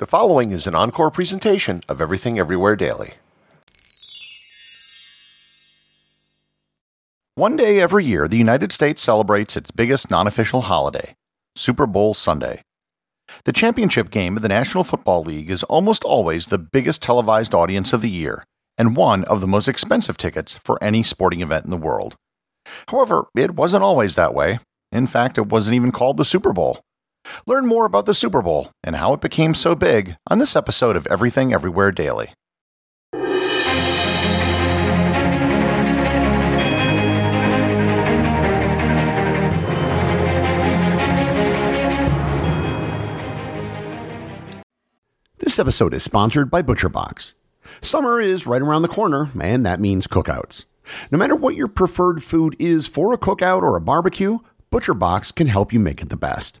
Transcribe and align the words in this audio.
The 0.00 0.06
following 0.06 0.50
is 0.50 0.66
an 0.66 0.74
encore 0.74 1.10
presentation 1.10 1.82
of 1.86 2.00
Everything 2.00 2.38
Everywhere 2.38 2.74
Daily. 2.74 3.12
One 7.34 7.54
day 7.54 7.82
every 7.82 8.06
year, 8.06 8.26
the 8.26 8.38
United 8.38 8.72
States 8.72 9.02
celebrates 9.02 9.58
its 9.58 9.70
biggest 9.70 10.10
non 10.10 10.26
official 10.26 10.62
holiday, 10.62 11.16
Super 11.54 11.84
Bowl 11.84 12.14
Sunday. 12.14 12.62
The 13.44 13.52
championship 13.52 14.08
game 14.10 14.36
of 14.36 14.42
the 14.42 14.48
National 14.48 14.84
Football 14.84 15.22
League 15.22 15.50
is 15.50 15.64
almost 15.64 16.02
always 16.04 16.46
the 16.46 16.56
biggest 16.56 17.02
televised 17.02 17.52
audience 17.52 17.92
of 17.92 18.00
the 18.00 18.08
year 18.08 18.46
and 18.78 18.96
one 18.96 19.24
of 19.24 19.42
the 19.42 19.46
most 19.46 19.68
expensive 19.68 20.16
tickets 20.16 20.54
for 20.64 20.82
any 20.82 21.02
sporting 21.02 21.42
event 21.42 21.66
in 21.66 21.70
the 21.70 21.76
world. 21.76 22.16
However, 22.88 23.26
it 23.36 23.54
wasn't 23.54 23.84
always 23.84 24.14
that 24.14 24.32
way. 24.32 24.60
In 24.92 25.06
fact, 25.06 25.36
it 25.36 25.48
wasn't 25.48 25.74
even 25.74 25.92
called 25.92 26.16
the 26.16 26.24
Super 26.24 26.54
Bowl. 26.54 26.80
Learn 27.46 27.66
more 27.66 27.84
about 27.84 28.06
the 28.06 28.14
Super 28.14 28.42
Bowl 28.42 28.70
and 28.82 28.96
how 28.96 29.12
it 29.14 29.20
became 29.20 29.54
so 29.54 29.74
big 29.74 30.16
on 30.28 30.38
this 30.38 30.56
episode 30.56 30.96
of 30.96 31.06
Everything 31.08 31.52
Everywhere 31.52 31.92
Daily. 31.92 32.32
This 45.38 45.58
episode 45.58 45.94
is 45.94 46.04
sponsored 46.04 46.50
by 46.50 46.62
ButcherBox. 46.62 47.34
Summer 47.80 48.20
is 48.20 48.46
right 48.46 48.62
around 48.62 48.82
the 48.82 48.88
corner, 48.88 49.30
and 49.40 49.66
that 49.66 49.80
means 49.80 50.06
cookouts. 50.06 50.66
No 51.10 51.18
matter 51.18 51.34
what 51.34 51.56
your 51.56 51.68
preferred 51.68 52.22
food 52.22 52.54
is 52.58 52.86
for 52.86 53.12
a 53.12 53.18
cookout 53.18 53.62
or 53.62 53.76
a 53.76 53.80
barbecue, 53.80 54.38
ButcherBox 54.70 55.34
can 55.34 55.48
help 55.48 55.72
you 55.72 55.80
make 55.80 56.02
it 56.02 56.08
the 56.08 56.16
best. 56.16 56.60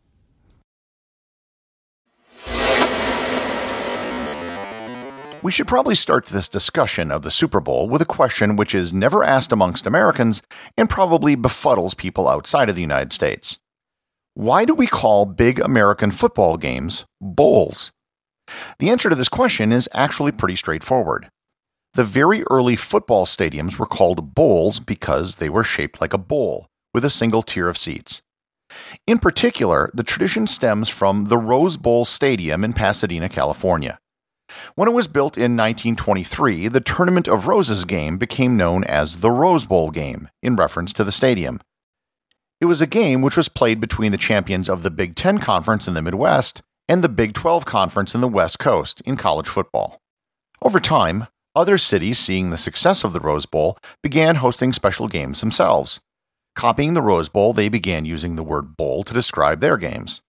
We 5.43 5.51
should 5.51 5.67
probably 5.67 5.95
start 5.95 6.27
this 6.27 6.47
discussion 6.47 7.09
of 7.09 7.23
the 7.23 7.31
Super 7.31 7.59
Bowl 7.59 7.89
with 7.89 7.99
a 7.99 8.05
question 8.05 8.55
which 8.55 8.75
is 8.75 8.93
never 8.93 9.23
asked 9.23 9.51
amongst 9.51 9.87
Americans 9.87 10.43
and 10.77 10.87
probably 10.87 11.35
befuddles 11.35 11.97
people 11.97 12.27
outside 12.27 12.69
of 12.69 12.75
the 12.75 12.81
United 12.81 13.11
States. 13.11 13.57
Why 14.35 14.65
do 14.65 14.75
we 14.75 14.85
call 14.85 15.25
big 15.25 15.59
American 15.59 16.11
football 16.11 16.57
games 16.57 17.05
bowls? 17.19 17.91
The 18.77 18.91
answer 18.91 19.09
to 19.09 19.15
this 19.15 19.29
question 19.29 19.71
is 19.71 19.89
actually 19.93 20.31
pretty 20.31 20.55
straightforward. 20.55 21.27
The 21.95 22.03
very 22.03 22.43
early 22.51 22.75
football 22.75 23.25
stadiums 23.25 23.79
were 23.79 23.87
called 23.87 24.35
bowls 24.35 24.79
because 24.79 25.35
they 25.35 25.49
were 25.49 25.63
shaped 25.63 25.99
like 25.99 26.13
a 26.13 26.19
bowl, 26.19 26.67
with 26.93 27.03
a 27.03 27.09
single 27.09 27.41
tier 27.41 27.67
of 27.67 27.79
seats. 27.79 28.21
In 29.07 29.17
particular, 29.17 29.89
the 29.95 30.03
tradition 30.03 30.45
stems 30.45 30.87
from 30.87 31.25
the 31.25 31.37
Rose 31.39 31.77
Bowl 31.77 32.05
Stadium 32.05 32.63
in 32.63 32.73
Pasadena, 32.73 33.27
California. 33.27 33.97
When 34.75 34.87
it 34.87 34.93
was 34.93 35.07
built 35.07 35.37
in 35.37 35.57
1923, 35.57 36.67
the 36.67 36.79
Tournament 36.79 37.27
of 37.27 37.47
Roses 37.47 37.85
game 37.85 38.17
became 38.17 38.55
known 38.57 38.83
as 38.83 39.19
the 39.19 39.31
Rose 39.31 39.65
Bowl 39.65 39.91
game, 39.91 40.29
in 40.41 40.55
reference 40.55 40.93
to 40.93 41.03
the 41.03 41.11
stadium. 41.11 41.61
It 42.59 42.65
was 42.65 42.79
a 42.79 42.87
game 42.87 43.21
which 43.21 43.37
was 43.37 43.49
played 43.49 43.81
between 43.81 44.11
the 44.11 44.17
champions 44.17 44.69
of 44.69 44.83
the 44.83 44.91
Big 44.91 45.15
Ten 45.15 45.39
Conference 45.39 45.87
in 45.87 45.93
the 45.93 46.01
Midwest 46.01 46.61
and 46.87 47.03
the 47.03 47.09
Big 47.09 47.33
12 47.33 47.65
Conference 47.65 48.13
in 48.13 48.21
the 48.21 48.27
West 48.27 48.59
Coast 48.59 49.01
in 49.01 49.17
college 49.17 49.47
football. 49.47 49.99
Over 50.61 50.79
time, 50.79 51.27
other 51.55 51.77
cities, 51.77 52.19
seeing 52.19 52.49
the 52.49 52.57
success 52.57 53.03
of 53.03 53.13
the 53.13 53.19
Rose 53.19 53.45
Bowl, 53.45 53.77
began 54.03 54.35
hosting 54.35 54.71
special 54.73 55.07
games 55.07 55.41
themselves. 55.41 55.99
Copying 56.55 56.93
the 56.93 57.01
Rose 57.01 57.29
Bowl, 57.29 57.53
they 57.53 57.67
began 57.67 58.05
using 58.05 58.35
the 58.35 58.43
word 58.43 58.77
bowl 58.77 59.03
to 59.03 59.13
describe 59.13 59.59
their 59.59 59.77
games. 59.77 60.21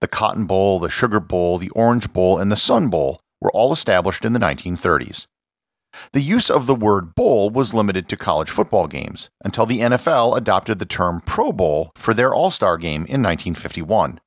The 0.00 0.08
Cotton 0.08 0.46
Bowl, 0.46 0.78
the 0.78 0.88
Sugar 0.88 1.20
Bowl, 1.20 1.58
the 1.58 1.70
Orange 1.70 2.12
Bowl, 2.12 2.38
and 2.38 2.52
the 2.52 2.56
Sun 2.56 2.88
Bowl 2.88 3.20
were 3.40 3.50
all 3.52 3.72
established 3.72 4.24
in 4.24 4.32
the 4.32 4.40
1930s. 4.40 5.26
The 6.12 6.20
use 6.20 6.50
of 6.50 6.66
the 6.66 6.74
word 6.74 7.14
bowl 7.14 7.50
was 7.50 7.74
limited 7.74 8.08
to 8.08 8.16
college 8.16 8.50
football 8.50 8.86
games 8.86 9.28
until 9.44 9.66
the 9.66 9.80
NFL 9.80 10.36
adopted 10.36 10.78
the 10.78 10.86
term 10.86 11.20
Pro 11.20 11.52
Bowl 11.52 11.90
for 11.96 12.14
their 12.14 12.34
All 12.34 12.50
Star 12.50 12.76
game 12.76 13.02
in 13.06 13.22
1951. 13.22 14.20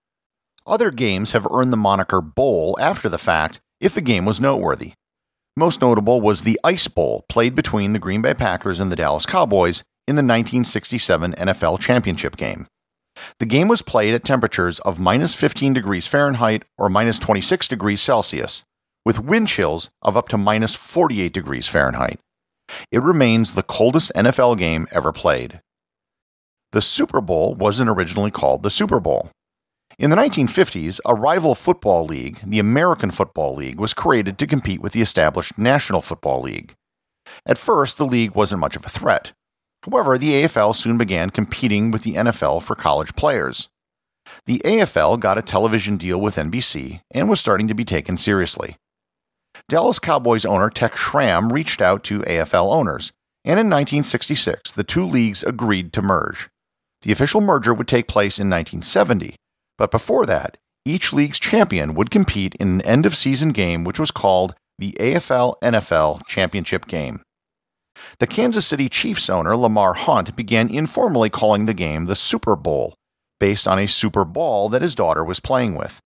Other 0.65 0.91
games 0.91 1.31
have 1.31 1.47
earned 1.51 1.73
the 1.73 1.77
moniker 1.77 2.21
bowl 2.21 2.77
after 2.79 3.09
the 3.09 3.17
fact 3.17 3.59
if 3.79 3.93
the 3.93 4.01
game 4.01 4.25
was 4.25 4.39
noteworthy. 4.39 4.93
Most 5.55 5.81
notable 5.81 6.19
was 6.19 6.41
the 6.41 6.59
Ice 6.63 6.87
Bowl, 6.87 7.25
played 7.29 7.53
between 7.53 7.93
the 7.93 7.99
Green 7.99 8.21
Bay 8.21 8.33
Packers 8.33 8.79
and 8.79 8.91
the 8.91 8.95
Dallas 8.95 9.25
Cowboys 9.25 9.83
in 10.07 10.15
the 10.15 10.19
1967 10.19 11.33
NFL 11.33 11.79
Championship 11.79 12.37
game. 12.37 12.67
The 13.39 13.45
game 13.45 13.67
was 13.67 13.81
played 13.81 14.13
at 14.13 14.23
temperatures 14.23 14.79
of 14.79 14.99
minus 14.99 15.35
15 15.35 15.73
degrees 15.73 16.07
Fahrenheit 16.07 16.63
or 16.77 16.89
minus 16.89 17.19
26 17.19 17.67
degrees 17.67 18.01
Celsius 18.01 18.63
with 19.05 19.19
wind 19.19 19.47
chills 19.47 19.89
of 20.01 20.15
up 20.17 20.29
to 20.29 20.37
minus 20.37 20.75
48 20.75 21.33
degrees 21.33 21.67
Fahrenheit. 21.67 22.19
It 22.91 23.01
remains 23.01 23.51
the 23.51 23.63
coldest 23.63 24.11
NFL 24.15 24.57
game 24.57 24.87
ever 24.91 25.11
played. 25.11 25.61
The 26.71 26.81
Super 26.81 27.21
Bowl 27.21 27.53
wasn't 27.53 27.89
originally 27.89 28.31
called 28.31 28.63
the 28.63 28.71
Super 28.71 28.99
Bowl. 28.99 29.29
In 29.99 30.09
the 30.09 30.15
1950s, 30.15 30.99
a 31.05 31.13
rival 31.13 31.53
football 31.53 32.05
league, 32.05 32.39
the 32.43 32.57
American 32.57 33.11
Football 33.11 33.55
League, 33.55 33.79
was 33.79 33.93
created 33.93 34.39
to 34.39 34.47
compete 34.47 34.81
with 34.81 34.93
the 34.93 35.01
established 35.01 35.57
National 35.57 36.01
Football 36.01 36.41
League. 36.41 36.73
At 37.45 37.59
first, 37.59 37.97
the 37.97 38.07
league 38.07 38.33
wasn't 38.33 38.61
much 38.61 38.75
of 38.75 38.85
a 38.85 38.89
threat. 38.89 39.33
However, 39.85 40.17
the 40.17 40.43
AFL 40.43 40.75
soon 40.75 40.97
began 40.97 41.29
competing 41.29 41.91
with 41.91 42.03
the 42.03 42.15
NFL 42.15 42.63
for 42.63 42.75
college 42.75 43.13
players. 43.15 43.69
The 44.45 44.59
AFL 44.65 45.19
got 45.19 45.37
a 45.37 45.41
television 45.41 45.97
deal 45.97 46.19
with 46.19 46.37
NBC 46.37 47.01
and 47.11 47.29
was 47.29 47.39
starting 47.39 47.67
to 47.67 47.75
be 47.75 47.85
taken 47.85 48.17
seriously. 48.17 48.77
Dallas 49.69 49.99
Cowboys 49.99 50.45
owner 50.45 50.69
Tex 50.69 50.99
Schramm 50.99 51.51
reached 51.51 51.81
out 51.81 52.03
to 52.05 52.19
AFL 52.19 52.73
owners, 52.73 53.11
and 53.45 53.59
in 53.59 53.67
1966 53.67 54.71
the 54.71 54.83
two 54.83 55.05
leagues 55.05 55.43
agreed 55.43 55.93
to 55.93 56.01
merge. 56.01 56.49
The 57.01 57.11
official 57.11 57.41
merger 57.41 57.73
would 57.73 57.87
take 57.87 58.07
place 58.07 58.39
in 58.39 58.49
1970, 58.49 59.35
but 59.77 59.91
before 59.91 60.25
that, 60.25 60.57
each 60.85 61.13
league's 61.13 61.39
champion 61.39 61.95
would 61.95 62.11
compete 62.11 62.55
in 62.55 62.67
an 62.67 62.81
end 62.81 63.05
of 63.05 63.15
season 63.15 63.51
game 63.51 63.83
which 63.83 63.99
was 63.99 64.11
called 64.11 64.53
the 64.77 64.91
AFL 64.99 65.55
NFL 65.63 66.25
Championship 66.27 66.87
Game. 66.87 67.21
The 68.19 68.27
Kansas 68.27 68.65
City 68.67 68.89
Chiefs 68.89 69.29
owner 69.29 69.55
Lamar 69.55 69.93
Hunt 69.93 70.35
began 70.35 70.69
informally 70.69 71.29
calling 71.29 71.65
the 71.65 71.73
game 71.73 72.05
the 72.05 72.15
Super 72.15 72.55
Bowl, 72.55 72.95
based 73.39 73.67
on 73.67 73.79
a 73.79 73.87
Super 73.87 74.25
Ball 74.25 74.69
that 74.69 74.81
his 74.81 74.95
daughter 74.95 75.23
was 75.23 75.39
playing 75.39 75.75
with. 75.75 75.99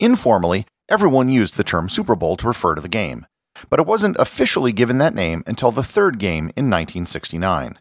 Informally, 0.00 0.64
everyone 0.88 1.28
used 1.28 1.56
the 1.56 1.64
term 1.64 1.88
Super 1.88 2.14
Bowl 2.14 2.36
to 2.36 2.46
refer 2.46 2.74
to 2.76 2.80
the 2.80 2.88
game, 2.88 3.26
but 3.68 3.80
it 3.80 3.86
wasn't 3.86 4.16
officially 4.18 4.72
given 4.72 4.98
that 4.98 5.14
name 5.14 5.42
until 5.46 5.72
the 5.72 5.82
third 5.82 6.18
game 6.18 6.44
in 6.56 6.70
1969. 6.70 7.78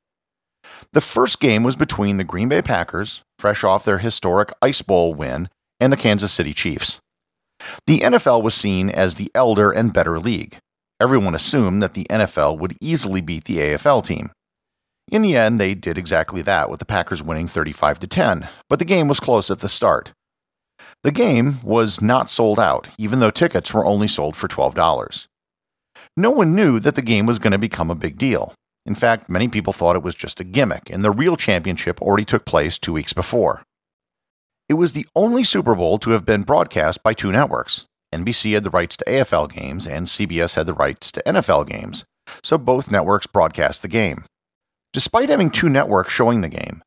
The 0.94 1.02
first 1.02 1.40
game 1.40 1.64
was 1.64 1.76
between 1.76 2.18
the 2.18 2.24
Green 2.24 2.50
Bay 2.50 2.62
Packers, 2.64 3.22
fresh 3.38 3.64
off 3.64 3.86
their 3.86 4.00
historic 4.00 4.52
Ice 4.62 4.82
Bowl 4.82 5.14
win, 5.14 5.50
and 5.80 5.94
the 5.94 5.98
Kansas 5.98 6.34
City 6.34 6.54
Chiefs. 6.54 7.00
The 7.86 8.00
NFL 8.00 8.42
was 8.42 8.56
seen 8.56 8.90
as 8.90 9.16
the 9.16 9.32
elder 9.36 9.72
and 9.72 9.94
better 9.94 10.20
league. 10.20 10.58
Everyone 11.00 11.36
assumed 11.36 11.84
that 11.84 11.94
the 11.94 12.08
NFL 12.10 12.58
would 12.58 12.76
easily 12.82 13.22
beat 13.22 13.44
the 13.44 13.60
AFL 13.60 14.04
team. 14.04 14.32
In 15.12 15.22
the 15.22 15.38
end, 15.38 15.60
they 15.60 15.76
did 15.76 15.98
exactly 15.98 16.42
that, 16.42 16.70
with 16.70 16.80
the 16.80 16.86
Packers 16.86 17.24
winning 17.24 17.48
35 17.48 18.00
to 18.00 18.08
10, 18.08 18.50
but 18.70 18.80
the 18.80 18.86
game 18.86 19.08
was 19.08 19.20
close 19.20 19.52
at 19.52 19.60
the 19.60 19.70
start. 19.70 20.14
The 21.04 21.12
game 21.12 21.60
was 21.64 22.02
not 22.02 22.30
sold 22.30 22.60
out, 22.60 22.90
even 22.98 23.20
though 23.20 23.32
tickets 23.32 23.74
were 23.74 23.86
only 23.86 24.08
sold 24.08 24.36
for 24.36 24.48
$12. 24.48 25.28
No 26.16 26.32
one 26.32 26.56
knew 26.56 26.80
that 26.80 26.96
the 26.96 27.02
game 27.02 27.26
was 27.26 27.40
going 27.40 27.52
to 27.52 27.58
become 27.58 27.92
a 27.92 27.96
big 27.96 28.18
deal. 28.18 28.54
In 28.86 28.96
fact, 28.96 29.30
many 29.30 29.48
people 29.48 29.74
thought 29.74 29.96
it 29.96 30.04
was 30.04 30.16
just 30.16 30.40
a 30.40 30.44
gimmick, 30.44 30.90
and 30.90 31.04
the 31.04 31.12
real 31.12 31.38
championship 31.38 32.02
already 32.02 32.26
took 32.26 32.46
place 32.46 32.80
two 32.80 32.94
weeks 32.94 33.14
before. 33.14 33.64
It 34.70 34.74
was 34.74 34.94
the 34.94 35.06
only 35.16 35.44
Super 35.44 35.76
Bowl 35.76 35.98
to 36.00 36.12
have 36.12 36.26
been 36.26 36.44
broadcast 36.44 37.04
by 37.04 37.14
two 37.14 37.32
networks. 37.32 37.86
NBC 38.14 38.54
had 38.54 38.64
the 38.64 38.70
rights 38.70 38.98
to 38.98 39.06
AFL 39.06 39.54
games, 39.54 39.86
and 39.86 40.08
CBS 40.08 40.56
had 40.56 40.66
the 40.66 40.74
rights 40.74 41.12
to 41.12 41.24
NFL 41.26 41.68
games, 41.68 42.06
so 42.42 42.58
both 42.58 42.92
networks 42.92 43.28
broadcast 43.28 43.82
the 43.82 43.88
game. 43.88 44.26
Despite 44.94 45.30
having 45.30 45.50
two 45.50 45.70
networks 45.70 46.14
showing 46.14 46.42
the 46.42 46.50
game, 46.50 46.82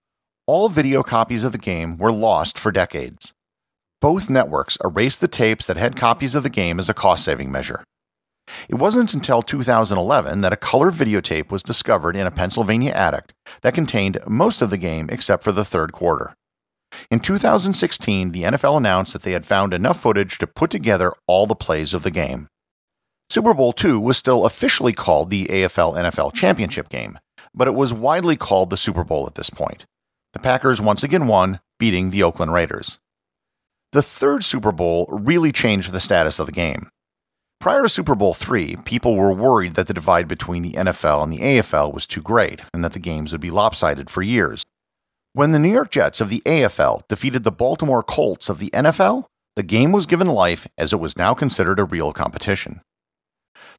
all 0.46 0.68
video 0.68 1.02
copies 1.02 1.44
of 1.44 1.52
the 1.52 1.58
game 1.58 1.96
were 1.96 2.12
lost 2.12 2.58
for 2.58 2.72
decades. 2.72 3.32
Both 4.00 4.30
networks 4.30 4.78
erased 4.82 5.20
the 5.20 5.28
tapes 5.28 5.66
that 5.66 5.76
had 5.76 5.94
copies 5.94 6.34
of 6.34 6.42
the 6.42 6.50
game 6.50 6.78
as 6.78 6.88
a 6.88 6.94
cost 6.94 7.24
saving 7.24 7.52
measure. 7.52 7.84
It 8.68 8.76
wasn't 8.76 9.14
until 9.14 9.42
2011 9.42 10.40
that 10.40 10.52
a 10.52 10.56
color 10.56 10.90
videotape 10.90 11.50
was 11.50 11.62
discovered 11.62 12.16
in 12.16 12.26
a 12.26 12.30
Pennsylvania 12.30 12.92
attic 12.92 13.32
that 13.62 13.74
contained 13.74 14.18
most 14.26 14.62
of 14.62 14.70
the 14.70 14.78
game 14.78 15.08
except 15.10 15.44
for 15.44 15.52
the 15.52 15.64
third 15.64 15.92
quarter. 15.92 16.34
In 17.10 17.20
2016, 17.20 18.32
the 18.32 18.42
NFL 18.42 18.78
announced 18.78 19.12
that 19.12 19.22
they 19.22 19.32
had 19.32 19.46
found 19.46 19.72
enough 19.72 20.00
footage 20.00 20.38
to 20.38 20.46
put 20.46 20.70
together 20.70 21.12
all 21.26 21.46
the 21.46 21.54
plays 21.54 21.94
of 21.94 22.02
the 22.02 22.10
game. 22.10 22.48
Super 23.28 23.54
Bowl 23.54 23.72
II 23.82 23.94
was 23.94 24.16
still 24.16 24.44
officially 24.44 24.92
called 24.92 25.30
the 25.30 25.46
AFL 25.46 25.94
NFL 25.94 26.32
Championship 26.32 26.88
game, 26.88 27.18
but 27.54 27.68
it 27.68 27.74
was 27.74 27.94
widely 27.94 28.34
called 28.34 28.70
the 28.70 28.76
Super 28.76 29.04
Bowl 29.04 29.26
at 29.26 29.36
this 29.36 29.50
point. 29.50 29.86
The 30.32 30.40
Packers 30.40 30.80
once 30.80 31.04
again 31.04 31.28
won, 31.28 31.60
beating 31.78 32.10
the 32.10 32.24
Oakland 32.24 32.52
Raiders. 32.52 32.98
The 33.92 34.02
third 34.02 34.44
Super 34.44 34.70
Bowl 34.70 35.06
really 35.10 35.50
changed 35.50 35.90
the 35.90 35.98
status 35.98 36.38
of 36.38 36.46
the 36.46 36.52
game. 36.52 36.88
Prior 37.58 37.82
to 37.82 37.88
Super 37.88 38.14
Bowl 38.14 38.36
III, 38.36 38.76
people 38.84 39.16
were 39.16 39.32
worried 39.32 39.74
that 39.74 39.88
the 39.88 39.92
divide 39.92 40.28
between 40.28 40.62
the 40.62 40.72
NFL 40.74 41.24
and 41.24 41.32
the 41.32 41.40
AFL 41.40 41.92
was 41.92 42.06
too 42.06 42.22
great 42.22 42.60
and 42.72 42.84
that 42.84 42.92
the 42.92 43.00
games 43.00 43.32
would 43.32 43.40
be 43.40 43.50
lopsided 43.50 44.08
for 44.08 44.22
years. 44.22 44.62
When 45.32 45.50
the 45.50 45.58
New 45.58 45.72
York 45.72 45.90
Jets 45.90 46.20
of 46.20 46.28
the 46.28 46.40
AFL 46.46 47.02
defeated 47.08 47.42
the 47.42 47.50
Baltimore 47.50 48.04
Colts 48.04 48.48
of 48.48 48.60
the 48.60 48.70
NFL, 48.70 49.24
the 49.56 49.64
game 49.64 49.90
was 49.90 50.06
given 50.06 50.28
life 50.28 50.68
as 50.78 50.92
it 50.92 51.00
was 51.00 51.18
now 51.18 51.34
considered 51.34 51.80
a 51.80 51.84
real 51.84 52.12
competition. 52.12 52.80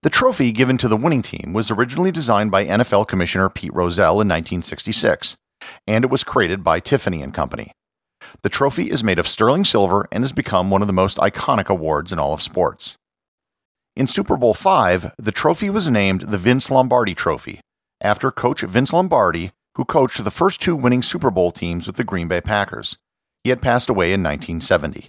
The 0.04 0.10
trophy 0.10 0.52
given 0.52 0.78
to 0.80 0.90
the 0.90 0.98
winning 0.98 1.22
team 1.22 1.54
was 1.54 1.72
originally 1.72 2.12
designed 2.12 2.52
by 2.52 2.66
NFL 2.66 3.08
Commissioner 3.08 3.50
Pete 3.50 3.74
Rozelle 3.74 4.20
in 4.22 4.28
1966, 4.28 5.38
and 5.88 6.04
it 6.04 6.12
was 6.12 6.26
created 6.26 6.66
by 6.66 6.82
Tiffany 6.82 7.22
and 7.22 7.34
Company. 7.34 7.72
The 8.42 8.50
trophy 8.50 8.90
is 8.90 9.04
made 9.04 9.20
of 9.20 9.28
sterling 9.28 9.66
silver 9.66 10.08
and 10.12 10.24
has 10.24 10.32
become 10.32 10.70
one 10.70 10.82
of 10.82 10.88
the 10.88 10.94
most 10.94 11.18
iconic 11.18 11.68
awards 11.68 12.12
in 12.12 12.20
all 12.20 12.34
of 12.34 12.42
sports. 12.42 12.98
In 13.96 14.08
Super 14.08 14.38
Bowl 14.38 14.54
V, 14.54 15.10
the 15.20 15.34
trophy 15.34 15.70
was 15.70 15.90
named 15.90 16.22
the 16.22 16.38
Vince 16.38 16.72
Lombardi 16.72 17.14
Trophy, 17.14 17.60
after 18.00 18.32
coach 18.32 18.62
Vince 18.62 18.94
Lombardi, 18.94 19.52
who 19.76 19.86
coached 19.86 20.24
the 20.24 20.32
first 20.32 20.62
two 20.62 20.76
winning 20.76 21.04
Super 21.04 21.30
Bowl 21.30 21.52
teams 21.52 21.88
with 21.88 21.98
the 21.98 22.04
Green 22.04 22.28
Bay 22.28 22.42
Packers. 22.42 22.98
He 23.44 23.50
had 23.50 23.62
passed 23.62 23.90
away 23.90 24.08
in 24.14 24.24
1970. 24.24 25.08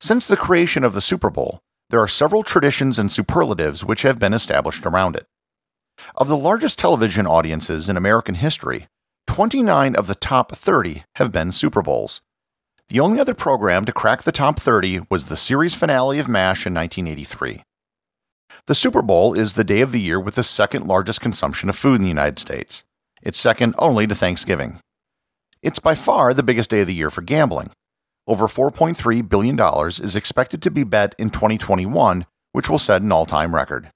Since 0.00 0.26
the 0.26 0.36
creation 0.36 0.82
of 0.82 0.94
the 0.94 1.00
Super 1.00 1.30
Bowl, 1.30 1.60
there 1.90 2.00
are 2.00 2.08
several 2.08 2.42
traditions 2.42 2.98
and 2.98 3.10
superlatives 3.10 3.84
which 3.84 4.02
have 4.02 4.18
been 4.18 4.32
established 4.32 4.86
around 4.86 5.16
it. 5.16 5.26
Of 6.16 6.28
the 6.28 6.36
largest 6.36 6.78
television 6.78 7.26
audiences 7.26 7.88
in 7.88 7.96
American 7.96 8.36
history, 8.36 8.86
29 9.26 9.94
of 9.94 10.06
the 10.06 10.14
top 10.14 10.56
30 10.56 11.04
have 11.16 11.32
been 11.32 11.52
Super 11.52 11.82
Bowls. 11.82 12.22
The 12.90 12.98
only 12.98 13.20
other 13.20 13.34
program 13.34 13.84
to 13.84 13.92
crack 13.92 14.24
the 14.24 14.32
top 14.32 14.58
30 14.58 15.02
was 15.08 15.26
the 15.26 15.36
series 15.36 15.76
finale 15.76 16.18
of 16.18 16.26
MASH 16.26 16.66
in 16.66 16.74
1983. 16.74 17.62
The 18.66 18.74
Super 18.74 19.00
Bowl 19.00 19.32
is 19.32 19.52
the 19.52 19.62
day 19.62 19.80
of 19.80 19.92
the 19.92 20.00
year 20.00 20.18
with 20.18 20.34
the 20.34 20.42
second 20.42 20.88
largest 20.88 21.20
consumption 21.20 21.68
of 21.68 21.76
food 21.76 21.96
in 21.96 22.02
the 22.02 22.08
United 22.08 22.40
States. 22.40 22.82
It's 23.22 23.38
second 23.38 23.76
only 23.78 24.08
to 24.08 24.14
Thanksgiving. 24.16 24.80
It's 25.62 25.78
by 25.78 25.94
far 25.94 26.34
the 26.34 26.42
biggest 26.42 26.68
day 26.68 26.80
of 26.80 26.88
the 26.88 26.94
year 26.94 27.10
for 27.10 27.22
gambling. 27.22 27.70
Over 28.26 28.48
$4.3 28.48 29.28
billion 29.28 29.60
is 29.86 30.16
expected 30.16 30.60
to 30.62 30.70
be 30.70 30.82
bet 30.82 31.14
in 31.16 31.30
2021, 31.30 32.26
which 32.50 32.68
will 32.68 32.80
set 32.80 33.02
an 33.02 33.12
all 33.12 33.24
time 33.24 33.54
record. 33.54 33.92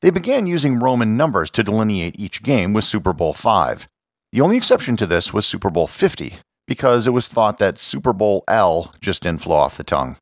They 0.00 0.08
began 0.08 0.46
using 0.46 0.78
Roman 0.78 1.18
numbers 1.18 1.50
to 1.50 1.62
delineate 1.62 2.18
each 2.18 2.42
game 2.42 2.72
with 2.72 2.84
Super 2.84 3.12
Bowl 3.12 3.34
V. 3.34 3.84
The 4.32 4.40
only 4.40 4.56
exception 4.56 4.96
to 4.96 5.06
this 5.06 5.34
was 5.34 5.44
Super 5.44 5.68
Bowl 5.68 5.86
50, 5.86 6.38
because 6.70 7.08
it 7.08 7.10
was 7.10 7.26
thought 7.26 7.58
that 7.58 7.80
Super 7.80 8.12
Bowl 8.12 8.44
L 8.46 8.94
just 9.00 9.24
didn't 9.24 9.42
flow 9.42 9.56
off 9.56 9.76
the 9.76 9.82
tongue. 9.82 10.16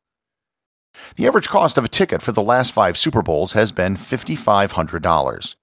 The 1.16 1.26
average 1.26 1.46
cost 1.46 1.76
of 1.76 1.84
a 1.84 1.88
ticket 1.88 2.22
for 2.22 2.32
the 2.32 2.40
last 2.40 2.72
five 2.72 2.96
Super 2.96 3.20
Bowls 3.20 3.52
has 3.52 3.70
been 3.70 3.96
$5,500. 3.96 5.54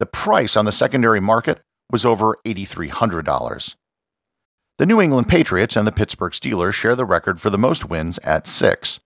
The 0.00 0.06
price 0.06 0.56
on 0.56 0.64
the 0.64 0.72
secondary 0.72 1.20
market 1.20 1.60
was 1.92 2.06
over 2.06 2.38
$8,300. 2.46 3.74
The 4.78 4.86
New 4.86 5.02
England 5.02 5.28
Patriots 5.28 5.76
and 5.76 5.86
the 5.86 5.92
Pittsburgh 5.92 6.32
Steelers 6.32 6.72
share 6.72 6.96
the 6.96 7.04
record 7.04 7.38
for 7.38 7.50
the 7.50 7.58
most 7.58 7.90
wins 7.90 8.18
at 8.20 8.46
six. 8.46 9.00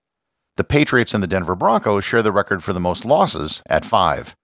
The 0.59 0.64
Patriots 0.64 1.12
and 1.12 1.25
the 1.25 1.26
Denver 1.26 1.57
Broncos 1.57 2.05
share 2.05 2.23
the 2.23 2.31
record 2.31 2.62
for 2.62 2.73
the 2.73 2.79
most 2.79 3.05
losses 3.05 3.62
at 3.69 3.85
five. 3.85 4.37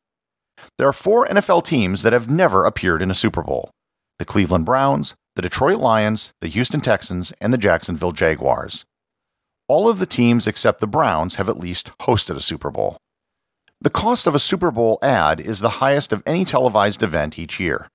There 0.79 0.89
are 0.89 0.93
four 0.93 1.29
NFL 1.29 1.65
teams 1.65 2.03
that 2.03 2.13
have 2.13 2.29
never 2.29 2.65
appeared 2.65 3.03
in 3.03 3.11
a 3.13 3.15
Super 3.15 3.45
Bowl 3.45 3.71
the 4.19 4.25
Cleveland 4.25 4.65
Browns, 4.65 5.15
the 5.37 5.43
Detroit 5.43 5.79
Lions, 5.79 6.33
the 6.41 6.49
Houston 6.49 6.81
Texans, 6.81 7.31
and 7.43 7.53
the 7.53 7.59
Jacksonville 7.59 8.13
Jaguars. 8.13 8.87
All 9.69 9.87
of 9.87 9.99
the 9.99 10.07
teams 10.07 10.47
except 10.47 10.81
the 10.81 10.87
Browns 10.87 11.37
have 11.37 11.51
at 11.51 11.61
least 11.61 11.93
hosted 12.01 12.37
a 12.37 12.41
Super 12.41 12.71
Bowl. 12.71 12.97
The 13.81 13.91
cost 13.91 14.27
of 14.27 14.35
a 14.35 14.39
Super 14.39 14.71
Bowl 14.71 14.99
ad 15.03 15.39
is 15.39 15.61
the 15.61 15.79
highest 15.85 16.13
of 16.13 16.23
any 16.25 16.47
televised 16.47 17.03
event 17.03 17.39
each 17.39 17.61
year. 17.61 17.89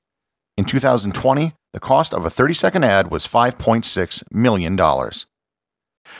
In 0.56 0.66
2020, 0.66 1.54
the 1.74 1.80
cost 1.80 2.14
of 2.14 2.26
a 2.26 2.30
30 2.30 2.54
second 2.54 2.84
ad 2.84 3.10
was 3.10 3.26
$5.6 3.26 4.24
million. 4.32 4.76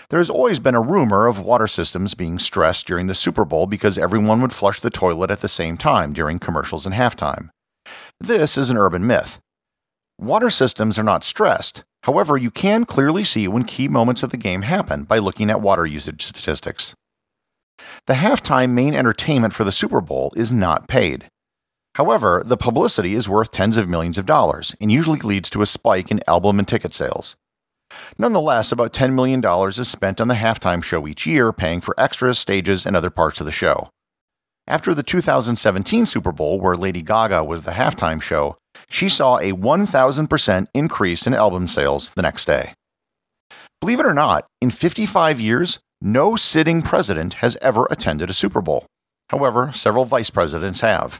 There 0.10 0.20
has 0.20 0.30
always 0.30 0.58
been 0.58 0.76
a 0.76 0.82
rumor 0.82 1.28
of 1.28 1.40
water 1.40 1.68
systems 1.68 2.16
being 2.16 2.40
stressed 2.40 2.88
during 2.88 3.06
the 3.06 3.14
Super 3.14 3.46
Bowl 3.46 3.68
because 3.68 3.98
everyone 3.98 4.42
would 4.42 4.54
flush 4.54 4.80
the 4.80 4.90
toilet 4.90 5.30
at 5.30 5.42
the 5.42 5.48
same 5.48 5.78
time 5.78 6.14
during 6.14 6.40
commercials 6.40 6.88
and 6.88 6.96
halftime. 6.96 7.50
This 8.20 8.58
is 8.58 8.72
an 8.72 8.78
urban 8.78 9.06
myth. 9.06 9.40
Water 10.22 10.52
systems 10.52 11.00
are 11.00 11.04
not 11.04 11.24
stressed. 11.24 11.84
However, 12.04 12.38
you 12.38 12.52
can 12.52 12.86
clearly 12.86 13.24
see 13.24 13.48
when 13.48 13.64
key 13.64 13.88
moments 13.88 14.22
of 14.22 14.30
the 14.30 14.38
game 14.38 14.62
happen 14.62 15.04
by 15.04 15.18
looking 15.18 15.50
at 15.50 15.62
water 15.62 15.84
usage 15.84 16.24
statistics. 16.24 16.94
The 18.06 18.14
halftime 18.14 18.70
main 18.70 18.94
entertainment 18.94 19.56
for 19.56 19.64
the 19.64 19.72
Super 19.72 20.00
Bowl 20.00 20.32
is 20.36 20.52
not 20.52 20.88
paid. 20.88 21.28
However, 21.96 22.44
the 22.46 22.56
publicity 22.56 23.16
is 23.16 23.28
worth 23.28 23.50
tens 23.50 23.78
of 23.78 23.90
millions 23.90 24.20
of 24.20 24.28
dollars 24.28 24.76
and 24.80 24.92
usually 24.92 25.20
leads 25.20 25.50
to 25.50 25.64
a 25.64 25.66
spike 25.66 26.12
in 26.12 26.22
album 26.28 26.60
and 26.60 26.68
ticket 26.68 26.94
sales. 26.94 27.36
Nonetheless, 28.20 28.72
about 28.72 28.94
$10 28.94 29.14
million 29.14 29.44
is 29.68 29.90
spent 29.90 30.22
on 30.22 30.28
the 30.28 30.36
halftime 30.36 30.84
show 30.84 31.08
each 31.08 31.26
year, 31.26 31.52
paying 31.52 31.82
for 31.82 32.00
extras, 32.00 32.38
stages, 32.38 32.86
and 32.86 32.96
other 32.96 33.10
parts 33.10 33.40
of 33.40 33.48
the 33.48 33.52
show. 33.52 33.90
After 34.72 34.94
the 34.94 35.04
2017 35.04 36.06
Super 36.06 36.32
Bowl, 36.32 36.58
where 36.58 36.78
Lady 36.78 37.02
Gaga 37.02 37.44
was 37.44 37.64
the 37.64 37.72
halftime 37.72 38.22
show, 38.22 38.56
she 38.90 39.10
saw 39.10 39.38
a 39.38 39.52
1,000% 39.52 40.68
increase 40.74 41.28
in 41.28 41.34
album 41.34 41.68
sales 41.68 42.12
the 42.12 42.22
next 42.22 42.46
day. 42.46 42.74
Believe 43.82 44.00
it 44.00 44.06
or 44.06 44.14
not, 44.14 44.46
in 44.62 44.72
55 44.72 45.42
years, 45.42 45.80
no 46.00 46.38
sitting 46.38 46.82
president 46.82 47.34
has 47.44 47.58
ever 47.62 47.86
attended 47.92 48.30
a 48.30 48.34
Super 48.34 48.62
Bowl. 48.62 48.86
However, 49.30 49.74
several 49.76 50.06
vice 50.06 50.30
presidents 50.30 50.80
have. 50.80 51.20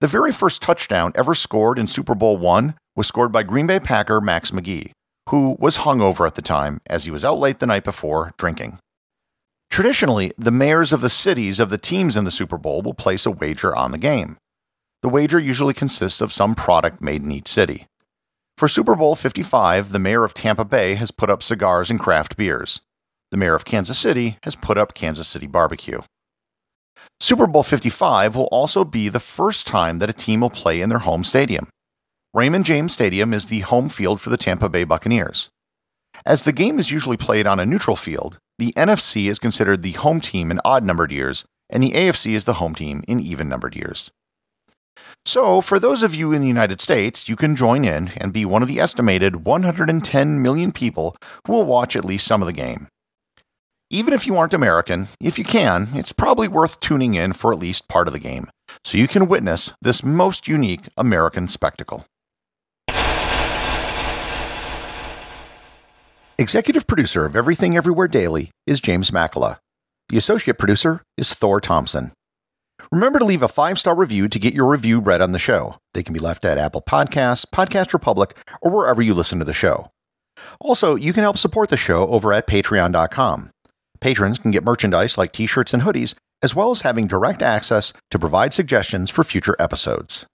The 0.00 0.08
very 0.08 0.32
first 0.32 0.62
touchdown 0.62 1.12
ever 1.14 1.34
scored 1.34 1.78
in 1.78 1.86
Super 1.86 2.14
Bowl 2.14 2.42
I 2.48 2.72
was 2.96 3.06
scored 3.06 3.30
by 3.30 3.42
Green 3.42 3.66
Bay 3.66 3.78
Packer 3.78 4.22
Max 4.22 4.52
McGee, 4.52 4.92
who 5.28 5.54
was 5.58 5.84
hungover 5.84 6.26
at 6.26 6.34
the 6.34 6.40
time 6.40 6.80
as 6.86 7.04
he 7.04 7.10
was 7.10 7.26
out 7.26 7.38
late 7.38 7.58
the 7.58 7.66
night 7.66 7.84
before 7.84 8.32
drinking. 8.38 8.78
Traditionally, 9.70 10.32
the 10.36 10.50
mayors 10.50 10.92
of 10.92 11.00
the 11.00 11.08
cities 11.08 11.60
of 11.60 11.70
the 11.70 11.78
teams 11.78 12.16
in 12.16 12.24
the 12.24 12.30
Super 12.30 12.58
Bowl 12.58 12.82
will 12.82 12.94
place 12.94 13.26
a 13.26 13.30
wager 13.30 13.74
on 13.74 13.92
the 13.92 13.98
game. 13.98 14.38
The 15.02 15.08
wager 15.08 15.38
usually 15.38 15.74
consists 15.74 16.20
of 16.20 16.32
some 16.32 16.54
product 16.54 17.00
made 17.00 17.22
in 17.22 17.30
each 17.30 17.48
city. 17.48 17.86
For 18.56 18.66
Super 18.66 18.96
Bowl 18.96 19.14
55, 19.14 19.92
the 19.92 20.00
mayor 20.00 20.24
of 20.24 20.34
Tampa 20.34 20.64
Bay 20.64 20.94
has 20.94 21.12
put 21.12 21.30
up 21.30 21.42
cigars 21.42 21.90
and 21.90 22.00
craft 22.00 22.36
beers. 22.36 22.80
The 23.30 23.36
mayor 23.36 23.54
of 23.54 23.64
Kansas 23.64 23.98
City 23.98 24.38
has 24.42 24.56
put 24.56 24.78
up 24.78 24.94
Kansas 24.94 25.28
City 25.28 25.46
barbecue. 25.46 26.00
Super 27.20 27.46
Bowl 27.46 27.62
55 27.62 28.34
will 28.34 28.46
also 28.46 28.84
be 28.84 29.08
the 29.08 29.20
first 29.20 29.66
time 29.66 29.98
that 29.98 30.10
a 30.10 30.14
team 30.14 30.40
will 30.40 30.50
play 30.50 30.80
in 30.80 30.88
their 30.88 30.98
home 30.98 31.22
stadium. 31.22 31.68
Raymond 32.34 32.64
James 32.64 32.92
Stadium 32.92 33.32
is 33.32 33.46
the 33.46 33.60
home 33.60 33.88
field 33.88 34.20
for 34.20 34.30
the 34.30 34.36
Tampa 34.36 34.68
Bay 34.68 34.84
Buccaneers. 34.84 35.50
As 36.26 36.42
the 36.42 36.52
game 36.52 36.78
is 36.78 36.90
usually 36.90 37.16
played 37.16 37.46
on 37.46 37.60
a 37.60 37.66
neutral 37.66 37.96
field, 37.96 38.38
the 38.58 38.72
NFC 38.76 39.30
is 39.30 39.38
considered 39.38 39.82
the 39.82 39.92
home 39.92 40.20
team 40.20 40.50
in 40.50 40.60
odd 40.64 40.84
numbered 40.84 41.12
years, 41.12 41.44
and 41.70 41.82
the 41.82 41.92
AFC 41.92 42.34
is 42.34 42.44
the 42.44 42.54
home 42.54 42.74
team 42.74 43.02
in 43.06 43.20
even 43.20 43.48
numbered 43.48 43.76
years. 43.76 44.10
So, 45.24 45.60
for 45.60 45.78
those 45.78 46.02
of 46.02 46.14
you 46.14 46.32
in 46.32 46.40
the 46.40 46.48
United 46.48 46.80
States, 46.80 47.28
you 47.28 47.36
can 47.36 47.54
join 47.54 47.84
in 47.84 48.12
and 48.16 48.32
be 48.32 48.44
one 48.44 48.62
of 48.62 48.68
the 48.68 48.80
estimated 48.80 49.44
110 49.44 50.42
million 50.42 50.72
people 50.72 51.16
who 51.46 51.52
will 51.52 51.64
watch 51.64 51.94
at 51.94 52.04
least 52.04 52.26
some 52.26 52.42
of 52.42 52.46
the 52.46 52.52
game. 52.52 52.88
Even 53.90 54.12
if 54.12 54.26
you 54.26 54.36
aren't 54.36 54.54
American, 54.54 55.08
if 55.20 55.38
you 55.38 55.44
can, 55.44 55.88
it's 55.94 56.12
probably 56.12 56.48
worth 56.48 56.80
tuning 56.80 57.14
in 57.14 57.32
for 57.32 57.52
at 57.52 57.58
least 57.58 57.88
part 57.88 58.06
of 58.06 58.12
the 58.12 58.18
game, 58.18 58.50
so 58.84 58.98
you 58.98 59.08
can 59.08 59.28
witness 59.28 59.72
this 59.80 60.02
most 60.02 60.46
unique 60.46 60.88
American 60.96 61.48
spectacle. 61.48 62.04
Executive 66.40 66.86
producer 66.86 67.26
of 67.26 67.34
Everything 67.34 67.76
Everywhere 67.76 68.06
Daily 68.06 68.52
is 68.64 68.80
James 68.80 69.10
Makala. 69.10 69.58
The 70.08 70.18
associate 70.18 70.56
producer 70.56 71.02
is 71.16 71.34
Thor 71.34 71.60
Thompson. 71.60 72.12
Remember 72.92 73.18
to 73.18 73.24
leave 73.24 73.42
a 73.42 73.48
five 73.48 73.76
star 73.76 73.96
review 73.96 74.28
to 74.28 74.38
get 74.38 74.54
your 74.54 74.68
review 74.70 75.00
read 75.00 75.20
on 75.20 75.32
the 75.32 75.40
show. 75.40 75.74
They 75.94 76.04
can 76.04 76.14
be 76.14 76.20
left 76.20 76.44
at 76.44 76.56
Apple 76.56 76.80
Podcasts, 76.80 77.44
Podcast 77.44 77.92
Republic, 77.92 78.36
or 78.62 78.70
wherever 78.70 79.02
you 79.02 79.14
listen 79.14 79.40
to 79.40 79.44
the 79.44 79.52
show. 79.52 79.90
Also, 80.60 80.94
you 80.94 81.12
can 81.12 81.24
help 81.24 81.38
support 81.38 81.70
the 81.70 81.76
show 81.76 82.06
over 82.06 82.32
at 82.32 82.46
patreon.com. 82.46 83.50
Patrons 84.00 84.38
can 84.38 84.52
get 84.52 84.62
merchandise 84.62 85.18
like 85.18 85.32
t 85.32 85.44
shirts 85.48 85.74
and 85.74 85.82
hoodies, 85.82 86.14
as 86.40 86.54
well 86.54 86.70
as 86.70 86.82
having 86.82 87.08
direct 87.08 87.42
access 87.42 87.92
to 88.12 88.18
provide 88.18 88.54
suggestions 88.54 89.10
for 89.10 89.24
future 89.24 89.56
episodes. 89.58 90.24